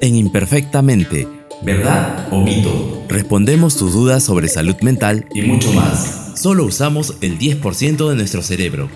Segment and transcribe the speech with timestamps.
[0.00, 1.28] en Imperfectamente.
[1.62, 3.04] ¿Verdad o mito?
[3.08, 6.32] Respondemos tus dudas sobre salud mental Y mucho más.
[6.36, 8.88] Solo usamos el 10% de nuestro cerebro.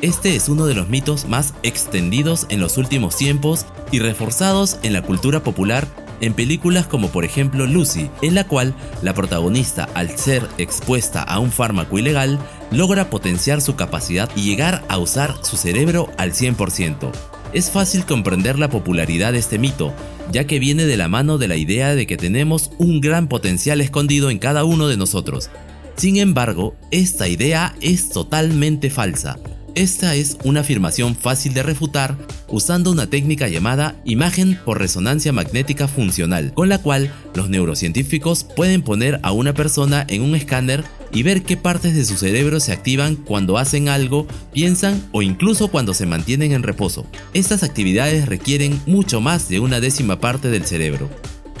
[0.00, 4.92] Este es uno de los mitos más extendidos en los últimos tiempos y reforzados en
[4.92, 5.88] la cultura popular
[6.20, 11.38] en películas como por ejemplo Lucy, en la cual la protagonista al ser expuesta a
[11.38, 12.38] un fármaco ilegal
[12.70, 17.12] logra potenciar su capacidad y llegar a usar su cerebro al 100%.
[17.54, 19.94] Es fácil comprender la popularidad de este mito,
[20.32, 23.80] ya que viene de la mano de la idea de que tenemos un gran potencial
[23.80, 25.50] escondido en cada uno de nosotros.
[25.94, 29.38] Sin embargo, esta idea es totalmente falsa.
[29.76, 32.16] Esta es una afirmación fácil de refutar
[32.48, 38.82] usando una técnica llamada imagen por resonancia magnética funcional, con la cual los neurocientíficos pueden
[38.82, 40.82] poner a una persona en un escáner
[41.14, 45.68] y ver qué partes de su cerebro se activan cuando hacen algo, piensan o incluso
[45.68, 47.06] cuando se mantienen en reposo.
[47.32, 51.08] Estas actividades requieren mucho más de una décima parte del cerebro.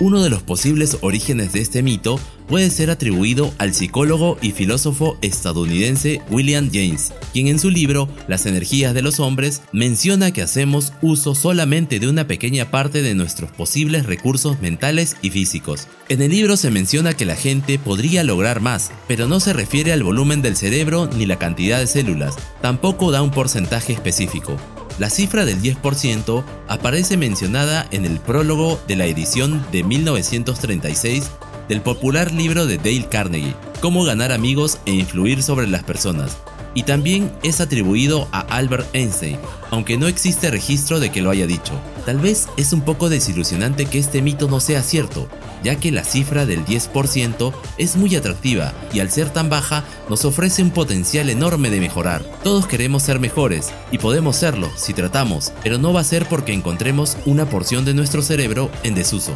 [0.00, 2.18] Uno de los posibles orígenes de este mito
[2.48, 8.44] puede ser atribuido al psicólogo y filósofo estadounidense William James, quien en su libro Las
[8.46, 13.52] energías de los hombres menciona que hacemos uso solamente de una pequeña parte de nuestros
[13.52, 15.86] posibles recursos mentales y físicos.
[16.08, 19.92] En el libro se menciona que la gente podría lograr más, pero no se refiere
[19.92, 24.56] al volumen del cerebro ni la cantidad de células, tampoco da un porcentaje específico.
[24.98, 31.30] La cifra del 10% aparece mencionada en el prólogo de la edición de 1936
[31.68, 36.38] del popular libro de Dale Carnegie, Cómo ganar amigos e influir sobre las personas,
[36.74, 39.38] y también es atribuido a Albert Einstein,
[39.70, 41.72] aunque no existe registro de que lo haya dicho.
[42.04, 45.28] Tal vez es un poco desilusionante que este mito no sea cierto,
[45.62, 50.24] ya que la cifra del 10% es muy atractiva y al ser tan baja nos
[50.24, 52.22] ofrece un potencial enorme de mejorar.
[52.42, 56.52] Todos queremos ser mejores y podemos serlo si tratamos, pero no va a ser porque
[56.52, 59.32] encontremos una porción de nuestro cerebro en desuso.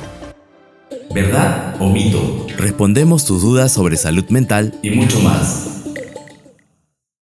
[1.15, 2.47] ¿Verdad o mito?
[2.59, 5.78] Respondemos tus dudas sobre salud mental Y mucho más.